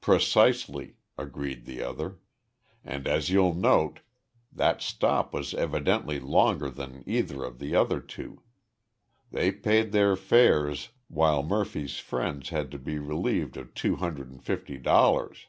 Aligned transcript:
"Precisely," 0.00 0.98
agreed 1.18 1.64
the 1.64 1.82
other, 1.82 2.20
"and, 2.84 3.08
as 3.08 3.28
you'll 3.30 3.56
note, 3.56 3.98
that 4.52 4.80
stop 4.80 5.34
was 5.34 5.52
evidently 5.52 6.20
longer 6.20 6.70
than 6.70 7.02
either 7.08 7.42
of 7.42 7.58
the 7.58 7.74
other 7.74 7.98
two. 8.00 8.44
They 9.32 9.50
paid 9.50 9.90
their 9.90 10.14
fares, 10.14 10.90
while 11.08 11.42
Murphy's 11.42 11.98
friends 11.98 12.50
had 12.50 12.70
to 12.70 12.78
be 12.78 13.00
relieved 13.00 13.56
of 13.56 13.74
two 13.74 13.96
hundred 13.96 14.30
and 14.30 14.40
fifty 14.44 14.78
dollars." 14.78 15.48